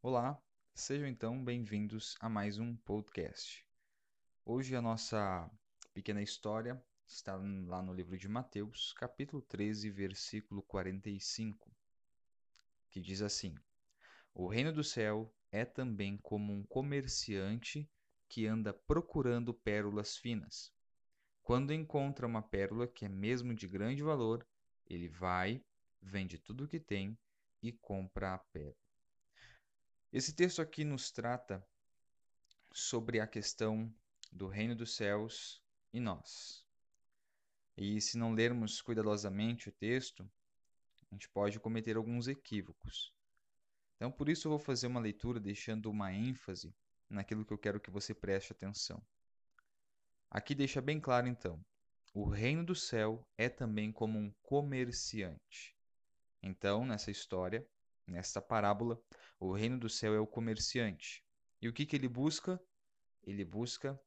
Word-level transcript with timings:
Olá, 0.00 0.40
sejam 0.76 1.08
então 1.08 1.44
bem-vindos 1.44 2.16
a 2.20 2.28
mais 2.28 2.56
um 2.56 2.76
podcast. 2.76 3.66
Hoje 4.44 4.76
a 4.76 4.80
nossa 4.80 5.50
pequena 5.92 6.22
história 6.22 6.80
está 7.04 7.34
lá 7.34 7.82
no 7.82 7.92
livro 7.92 8.16
de 8.16 8.28
Mateus, 8.28 8.92
capítulo 8.92 9.42
13, 9.42 9.90
versículo 9.90 10.62
45, 10.62 11.68
que 12.88 13.00
diz 13.00 13.22
assim: 13.22 13.56
O 14.32 14.46
reino 14.46 14.72
do 14.72 14.84
céu 14.84 15.34
é 15.50 15.64
também 15.64 16.16
como 16.16 16.52
um 16.52 16.62
comerciante 16.62 17.90
que 18.28 18.46
anda 18.46 18.72
procurando 18.72 19.52
pérolas 19.52 20.16
finas. 20.16 20.72
Quando 21.42 21.72
encontra 21.72 22.24
uma 22.24 22.40
pérola 22.40 22.86
que 22.86 23.04
é 23.04 23.08
mesmo 23.08 23.52
de 23.52 23.66
grande 23.66 24.04
valor, 24.04 24.46
ele 24.86 25.08
vai, 25.08 25.60
vende 26.00 26.38
tudo 26.38 26.64
o 26.64 26.68
que 26.68 26.78
tem 26.78 27.18
e 27.60 27.72
compra 27.72 28.34
a 28.34 28.38
pérola. 28.38 28.87
Esse 30.10 30.32
texto 30.32 30.62
aqui 30.62 30.84
nos 30.84 31.10
trata 31.10 31.62
sobre 32.72 33.20
a 33.20 33.26
questão 33.26 33.92
do 34.32 34.46
reino 34.46 34.74
dos 34.74 34.94
céus 34.94 35.62
e 35.92 36.00
nós. 36.00 36.64
E 37.76 38.00
se 38.00 38.16
não 38.16 38.32
lermos 38.32 38.80
cuidadosamente 38.80 39.68
o 39.68 39.72
texto, 39.72 40.28
a 41.10 41.14
gente 41.14 41.28
pode 41.28 41.60
cometer 41.60 41.96
alguns 41.96 42.26
equívocos. 42.26 43.12
Então, 43.96 44.10
por 44.10 44.30
isso, 44.30 44.48
eu 44.48 44.50
vou 44.50 44.58
fazer 44.58 44.86
uma 44.86 45.00
leitura 45.00 45.38
deixando 45.38 45.90
uma 45.90 46.10
ênfase 46.10 46.74
naquilo 47.10 47.44
que 47.44 47.52
eu 47.52 47.58
quero 47.58 47.80
que 47.80 47.90
você 47.90 48.14
preste 48.14 48.52
atenção. 48.52 49.02
Aqui 50.30 50.54
deixa 50.54 50.80
bem 50.80 50.98
claro, 50.98 51.28
então: 51.28 51.62
o 52.14 52.24
reino 52.24 52.64
do 52.64 52.74
céu 52.74 53.26
é 53.36 53.48
também 53.50 53.92
como 53.92 54.18
um 54.18 54.32
comerciante. 54.42 55.76
Então, 56.42 56.86
nessa 56.86 57.10
história, 57.10 57.66
nesta 58.08 58.40
parábola, 58.40 59.00
o 59.38 59.52
reino 59.52 59.78
do 59.78 59.88
céu 59.88 60.14
é 60.14 60.20
o 60.20 60.26
comerciante. 60.26 61.24
E 61.60 61.68
o 61.68 61.72
que, 61.72 61.86
que 61.86 61.94
ele 61.94 62.08
busca? 62.08 62.60
Ele 63.22 63.44
busca 63.44 64.00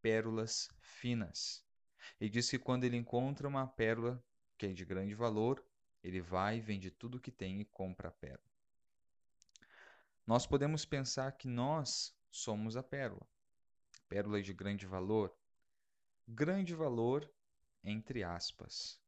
pérolas 0.00 0.68
finas. 0.80 1.64
E 2.20 2.28
diz 2.28 2.48
que 2.48 2.58
quando 2.58 2.84
ele 2.84 2.96
encontra 2.96 3.48
uma 3.48 3.66
pérola 3.66 4.22
que 4.56 4.66
é 4.66 4.72
de 4.72 4.84
grande 4.84 5.14
valor, 5.14 5.64
ele 6.02 6.20
vai, 6.20 6.60
vende 6.60 6.90
tudo 6.90 7.20
que 7.20 7.30
tem 7.30 7.60
e 7.60 7.64
compra 7.64 8.08
a 8.08 8.12
pérola. 8.12 8.50
Nós 10.26 10.46
podemos 10.46 10.84
pensar 10.84 11.32
que 11.32 11.48
nós 11.48 12.14
somos 12.30 12.76
a 12.76 12.82
pérola. 12.82 13.26
Pérola 14.08 14.42
de 14.42 14.52
grande 14.52 14.86
valor. 14.86 15.34
Grande 16.26 16.74
valor, 16.74 17.30
entre 17.82 18.22
aspas. 18.22 19.00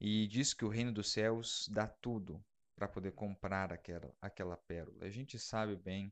E 0.00 0.26
diz 0.26 0.52
que 0.54 0.64
o 0.64 0.68
reino 0.68 0.92
dos 0.92 1.12
céus 1.12 1.68
dá 1.70 1.86
tudo 1.86 2.42
para 2.80 2.88
poder 2.88 3.12
comprar 3.12 3.74
aquela, 3.74 4.10
aquela 4.22 4.56
pérola. 4.56 5.04
A 5.04 5.10
gente 5.10 5.38
sabe 5.38 5.76
bem 5.76 6.10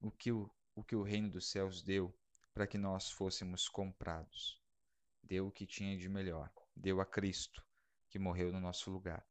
o 0.00 0.10
que 0.10 0.32
o, 0.32 0.50
o 0.74 0.82
que 0.82 0.96
o 0.96 1.02
reino 1.02 1.28
dos 1.28 1.50
céus 1.50 1.82
deu 1.82 2.16
para 2.54 2.66
que 2.66 2.78
nós 2.78 3.10
fôssemos 3.10 3.68
comprados. 3.68 4.58
Deu 5.22 5.48
o 5.48 5.52
que 5.52 5.66
tinha 5.66 5.98
de 5.98 6.08
melhor. 6.08 6.50
Deu 6.74 6.98
a 6.98 7.04
Cristo, 7.04 7.62
que 8.08 8.18
morreu 8.18 8.50
no 8.50 8.58
nosso 8.58 8.90
lugar. 8.90 9.22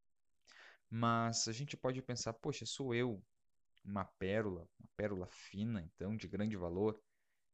Mas 0.88 1.48
a 1.48 1.52
gente 1.52 1.76
pode 1.76 2.00
pensar, 2.00 2.34
poxa, 2.34 2.64
sou 2.64 2.94
eu 2.94 3.20
uma 3.84 4.06
pérola, 4.06 4.70
uma 4.80 4.90
pérola 4.96 5.26
fina, 5.32 5.82
então, 5.82 6.16
de 6.16 6.28
grande 6.28 6.56
valor. 6.56 7.02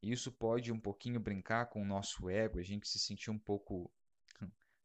E 0.01 0.11
isso 0.11 0.33
pode 0.33 0.69
um 0.73 0.79
pouquinho 0.81 1.17
brincar 1.21 1.67
com 1.67 1.81
o 1.81 1.87
nosso 1.87 2.29
ego, 2.29 2.59
a 2.59 2.63
gente 2.63 2.89
se 2.89 2.99
sentir 2.99 3.31
um 3.31 3.39
pouco 3.39 3.89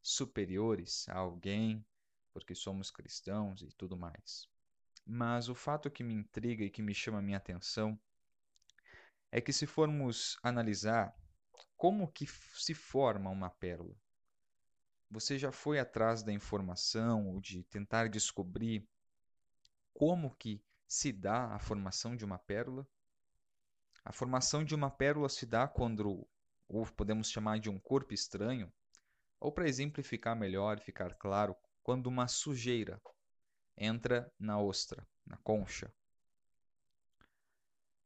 superiores 0.01 1.09
a 1.09 1.19
alguém, 1.19 1.85
porque 2.33 2.55
somos 2.55 2.91
cristãos 2.91 3.62
e 3.62 3.69
tudo 3.73 3.97
mais. 3.97 4.48
Mas 5.05 5.48
o 5.48 5.55
fato 5.55 5.91
que 5.91 6.05
me 6.05 6.14
intriga 6.14 6.64
e 6.64 6.70
que 6.70 6.83
me 6.83 6.95
chama 6.95 7.19
a 7.19 7.22
minha 7.22 7.39
atenção 7.39 7.98
é 9.33 9.41
que 9.41 9.53
se 9.53 9.67
formos 9.67 10.39
analisar 10.42 11.14
como 11.77 12.10
que 12.10 12.27
se 12.27 12.75
forma 12.75 13.31
uma 13.31 13.50
pérola, 13.50 13.97
você 15.10 15.38
já 15.38 15.50
foi 15.50 15.78
atrás 15.78 16.22
da 16.22 16.32
informação 16.32 17.28
ou 17.28 17.41
de 17.41 17.65
tentar 17.65 18.09
descobrir 18.09 18.87
como 19.93 20.34
que 20.37 20.62
se 20.87 21.12
dá 21.12 21.55
a 21.55 21.59
formação 21.59 22.16
de 22.16 22.25
uma 22.25 22.38
pérola? 22.38 22.87
A 24.05 24.12
formação 24.12 24.65
de 24.65 24.75
uma 24.75 24.91
pérola 24.91 25.28
se 25.28 25.44
dá 25.44 25.66
quando, 25.66 26.26
ou 26.69 26.87
podemos 26.87 27.31
chamar 27.31 27.59
de 27.59 27.69
um 27.69 27.78
corpo 27.78 28.15
estranho, 28.15 28.72
ou 29.38 29.50
para 29.50 29.69
exemplificar 29.69 30.37
melhor 30.37 30.78
e 30.78 30.82
ficar 30.82 31.15
claro, 31.15 31.56
quando 31.83 32.07
uma 32.07 32.29
sujeira 32.29 33.01
entra 33.77 34.33
na 34.39 34.61
ostra, 34.61 35.07
na 35.27 35.37
concha. 35.39 35.93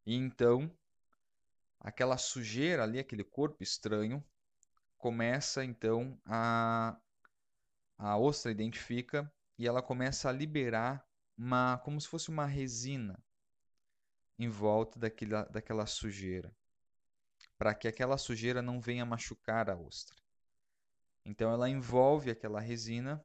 E 0.06 0.14
então, 0.14 0.70
aquela 1.80 2.18
sujeira 2.18 2.82
ali, 2.82 2.98
aquele 2.98 3.24
corpo 3.24 3.62
estranho, 3.62 4.24
começa 4.98 5.64
então 5.64 6.18
a 6.24 6.96
a 7.96 8.18
ostra 8.18 8.50
identifica 8.50 9.32
e 9.58 9.66
ela 9.66 9.82
começa 9.82 10.28
a 10.28 10.32
liberar 10.32 11.06
uma 11.36 11.78
como 11.78 12.00
se 12.00 12.08
fosse 12.08 12.28
uma 12.28 12.46
resina 12.46 13.22
em 14.38 14.48
volta 14.48 14.98
daquela, 14.98 15.44
daquela 15.44 15.86
sujeira, 15.86 16.54
para 17.56 17.74
que 17.74 17.86
aquela 17.86 18.18
sujeira 18.18 18.60
não 18.60 18.80
venha 18.80 19.06
machucar 19.06 19.70
a 19.70 19.76
ostra. 19.76 20.16
Então 21.24 21.52
ela 21.52 21.68
envolve 21.68 22.30
aquela 22.30 22.60
resina, 22.60 23.24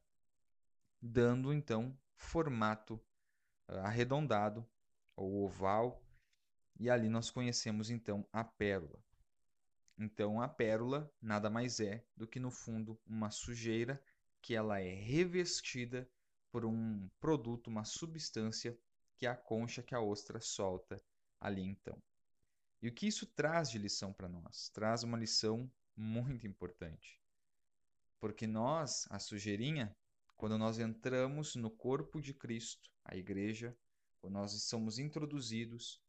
dando 1.00 1.52
então 1.52 1.96
formato 2.16 2.94
uh, 3.68 3.78
arredondado 3.84 4.66
ou 5.16 5.44
oval, 5.44 6.02
e 6.78 6.88
ali 6.88 7.08
nós 7.08 7.30
conhecemos 7.30 7.90
então 7.90 8.26
a 8.32 8.42
pérola. 8.42 9.02
Então 9.98 10.40
a 10.40 10.48
pérola 10.48 11.12
nada 11.20 11.50
mais 11.50 11.78
é 11.78 12.04
do 12.16 12.26
que 12.26 12.40
no 12.40 12.50
fundo 12.50 12.98
uma 13.06 13.30
sujeira 13.30 14.02
que 14.40 14.54
ela 14.54 14.80
é 14.80 14.94
revestida 14.94 16.08
por 16.50 16.64
um 16.64 17.08
produto, 17.20 17.68
uma 17.68 17.84
substância 17.84 18.76
que 19.16 19.26
é 19.26 19.28
a 19.28 19.36
concha 19.36 19.82
que 19.82 19.94
a 19.94 20.00
ostra 20.00 20.40
solta 20.40 21.00
ali 21.38 21.62
então. 21.62 22.02
E 22.82 22.88
o 22.88 22.92
que 22.92 23.06
isso 23.06 23.26
traz 23.26 23.70
de 23.70 23.78
lição 23.78 24.12
para 24.12 24.28
nós? 24.28 24.70
Traz 24.70 25.02
uma 25.02 25.18
lição 25.18 25.70
muito 25.94 26.46
importante. 26.46 27.20
Porque 28.18 28.46
nós, 28.46 29.06
a 29.10 29.18
sujeirinha, 29.18 29.94
quando 30.40 30.56
nós 30.56 30.78
entramos 30.78 31.54
no 31.54 31.70
corpo 31.70 32.18
de 32.18 32.32
Cristo, 32.32 32.90
a 33.04 33.14
igreja, 33.14 33.76
quando 34.18 34.32
nós 34.32 34.52
somos 34.62 34.98
introduzidos, 34.98 36.02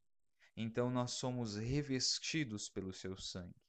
então 0.56 0.90
nós 0.90 1.12
somos 1.12 1.58
revestidos 1.58 2.70
pelo 2.70 2.94
seu 2.94 3.18
sangue. 3.18 3.62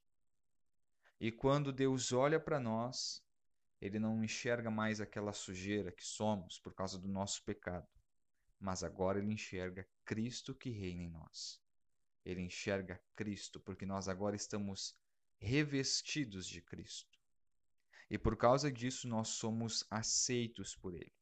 E 1.18 1.32
quando 1.32 1.72
Deus 1.72 2.12
olha 2.12 2.38
para 2.38 2.60
nós, 2.60 3.20
ele 3.80 3.98
não 3.98 4.22
enxerga 4.22 4.70
mais 4.70 5.00
aquela 5.00 5.32
sujeira 5.32 5.90
que 5.90 6.06
somos 6.06 6.60
por 6.60 6.72
causa 6.72 6.96
do 6.96 7.08
nosso 7.08 7.42
pecado, 7.42 7.88
mas 8.60 8.84
agora 8.84 9.18
ele 9.18 9.32
enxerga 9.32 9.84
Cristo 10.04 10.54
que 10.54 10.70
reina 10.70 11.02
em 11.02 11.10
nós. 11.10 11.60
Ele 12.24 12.40
enxerga 12.40 13.02
Cristo 13.16 13.58
porque 13.58 13.84
nós 13.84 14.08
agora 14.08 14.36
estamos 14.36 14.96
revestidos 15.40 16.46
de 16.46 16.62
Cristo. 16.62 17.11
E 18.12 18.18
por 18.18 18.36
causa 18.36 18.70
disso 18.70 19.08
nós 19.08 19.28
somos 19.28 19.86
aceitos 19.90 20.76
por 20.76 20.92
Ele. 20.92 21.14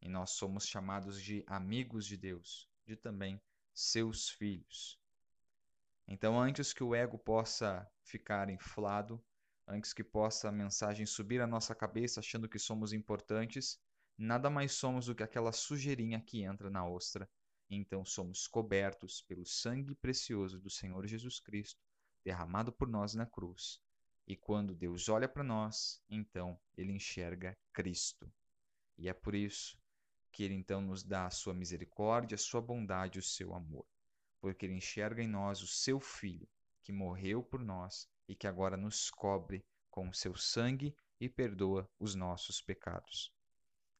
E 0.00 0.08
nós 0.08 0.30
somos 0.30 0.64
chamados 0.64 1.20
de 1.20 1.42
amigos 1.44 2.06
de 2.06 2.16
Deus, 2.16 2.70
de 2.86 2.94
também 2.94 3.42
seus 3.74 4.28
filhos. 4.28 4.96
Então, 6.06 6.40
antes 6.40 6.72
que 6.72 6.84
o 6.84 6.94
ego 6.94 7.18
possa 7.18 7.84
ficar 8.04 8.48
inflado, 8.48 9.20
antes 9.66 9.92
que 9.92 10.04
possa 10.04 10.50
a 10.50 10.52
mensagem 10.52 11.04
subir 11.04 11.40
à 11.40 11.48
nossa 11.48 11.74
cabeça 11.74 12.20
achando 12.20 12.48
que 12.48 12.60
somos 12.60 12.92
importantes, 12.92 13.80
nada 14.16 14.48
mais 14.48 14.70
somos 14.70 15.06
do 15.06 15.16
que 15.16 15.22
aquela 15.24 15.50
sujeirinha 15.50 16.20
que 16.20 16.44
entra 16.44 16.70
na 16.70 16.86
ostra. 16.86 17.28
Então 17.68 18.04
somos 18.04 18.46
cobertos 18.46 19.20
pelo 19.22 19.44
sangue 19.44 19.96
precioso 19.96 20.60
do 20.60 20.70
Senhor 20.70 21.04
Jesus 21.08 21.40
Cristo, 21.40 21.82
derramado 22.22 22.70
por 22.70 22.86
nós 22.86 23.14
na 23.14 23.26
cruz, 23.26 23.82
e 24.26 24.34
quando 24.34 24.74
Deus 24.74 25.08
olha 25.10 25.28
para 25.28 25.44
nós, 25.44 26.02
então 26.08 26.58
ele 26.76 26.92
enxerga 26.92 27.56
Cristo. 27.72 28.32
E 28.96 29.08
é 29.08 29.12
por 29.12 29.34
isso 29.34 29.78
que 30.32 30.42
ele 30.42 30.54
então 30.54 30.80
nos 30.80 31.02
dá 31.02 31.26
a 31.26 31.30
sua 31.30 31.52
misericórdia, 31.52 32.34
a 32.34 32.38
sua 32.38 32.60
bondade, 32.60 33.18
o 33.18 33.22
seu 33.22 33.54
amor, 33.54 33.86
porque 34.40 34.64
ele 34.64 34.74
enxerga 34.74 35.22
em 35.22 35.28
nós 35.28 35.62
o 35.62 35.66
seu 35.66 36.00
filho, 36.00 36.48
que 36.82 36.90
morreu 36.90 37.42
por 37.42 37.60
nós 37.60 38.08
e 38.26 38.34
que 38.34 38.46
agora 38.46 38.76
nos 38.76 39.10
cobre 39.10 39.64
com 39.90 40.08
o 40.08 40.14
seu 40.14 40.34
sangue 40.34 40.96
e 41.20 41.28
perdoa 41.28 41.88
os 42.00 42.14
nossos 42.14 42.62
pecados. 42.62 43.30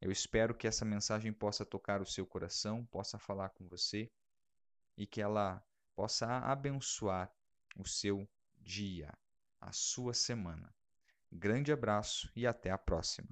Eu 0.01 0.11
espero 0.11 0.55
que 0.55 0.67
essa 0.67 0.85
mensagem 0.85 1.33
possa 1.33 1.65
tocar 1.67 2.01
o 2.01 2.07
seu 2.07 2.27
coração, 2.27 2.85
possa 2.87 3.19
falar 3.19 3.51
com 3.51 3.69
você 3.69 4.11
e 4.97 5.07
que 5.07 5.21
ela 5.21 5.63
possa 5.95 6.27
abençoar 6.39 7.33
o 7.77 7.87
seu 7.87 8.29
dia 8.57 9.13
a 9.65 9.73
sua 9.73 10.13
semana. 10.13 10.73
Grande 11.33 11.73
abraço 11.73 12.31
e 12.37 12.47
até 12.47 12.71
a 12.71 12.79
próxima. 12.79 13.29